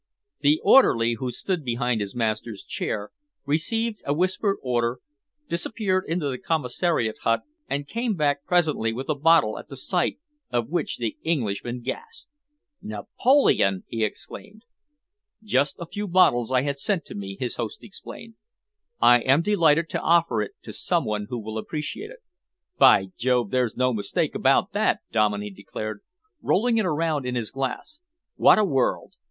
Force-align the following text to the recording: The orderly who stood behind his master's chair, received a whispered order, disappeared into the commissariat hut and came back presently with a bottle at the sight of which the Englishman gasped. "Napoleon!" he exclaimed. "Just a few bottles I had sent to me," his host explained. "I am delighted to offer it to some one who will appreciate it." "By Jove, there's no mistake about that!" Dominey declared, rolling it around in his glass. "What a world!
The 0.39 0.59
orderly 0.63 1.13
who 1.19 1.31
stood 1.31 1.63
behind 1.63 2.01
his 2.01 2.15
master's 2.15 2.63
chair, 2.63 3.11
received 3.45 4.01
a 4.03 4.15
whispered 4.15 4.57
order, 4.63 4.99
disappeared 5.47 6.05
into 6.07 6.27
the 6.27 6.39
commissariat 6.39 7.17
hut 7.21 7.43
and 7.69 7.87
came 7.87 8.15
back 8.15 8.43
presently 8.43 8.93
with 8.93 9.09
a 9.09 9.13
bottle 9.15 9.59
at 9.59 9.67
the 9.69 9.77
sight 9.77 10.17
of 10.51 10.69
which 10.71 10.97
the 10.97 11.17
Englishman 11.21 11.81
gasped. 11.81 12.31
"Napoleon!" 12.81 13.83
he 13.89 14.03
exclaimed. 14.03 14.65
"Just 15.43 15.75
a 15.77 15.85
few 15.85 16.07
bottles 16.07 16.51
I 16.51 16.63
had 16.63 16.79
sent 16.79 17.05
to 17.05 17.13
me," 17.13 17.37
his 17.39 17.57
host 17.57 17.83
explained. 17.83 18.33
"I 18.99 19.19
am 19.19 19.43
delighted 19.43 19.87
to 19.89 19.99
offer 20.01 20.41
it 20.41 20.53
to 20.63 20.73
some 20.73 21.05
one 21.05 21.27
who 21.29 21.37
will 21.37 21.59
appreciate 21.59 22.09
it." 22.09 22.23
"By 22.79 23.09
Jove, 23.19 23.51
there's 23.51 23.77
no 23.77 23.93
mistake 23.93 24.33
about 24.33 24.71
that!" 24.73 25.01
Dominey 25.11 25.51
declared, 25.51 25.99
rolling 26.41 26.79
it 26.79 26.87
around 26.87 27.27
in 27.27 27.35
his 27.35 27.51
glass. 27.51 28.01
"What 28.35 28.57
a 28.57 28.65
world! 28.65 29.13